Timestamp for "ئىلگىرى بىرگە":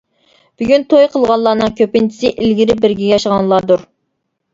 2.31-3.11